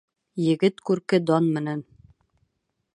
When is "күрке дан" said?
0.91-1.53